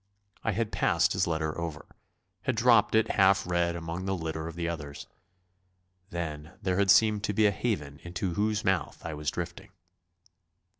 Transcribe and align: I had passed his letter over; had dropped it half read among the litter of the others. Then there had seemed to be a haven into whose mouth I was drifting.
I 0.43 0.53
had 0.53 0.71
passed 0.71 1.13
his 1.13 1.27
letter 1.27 1.55
over; 1.61 1.85
had 2.41 2.55
dropped 2.55 2.95
it 2.95 3.11
half 3.11 3.45
read 3.45 3.75
among 3.75 4.05
the 4.05 4.15
litter 4.17 4.47
of 4.47 4.55
the 4.55 4.67
others. 4.67 5.05
Then 6.09 6.53
there 6.59 6.79
had 6.79 6.89
seemed 6.89 7.23
to 7.25 7.33
be 7.33 7.45
a 7.45 7.51
haven 7.51 7.99
into 8.01 8.33
whose 8.33 8.65
mouth 8.65 9.05
I 9.05 9.13
was 9.13 9.29
drifting. 9.29 9.69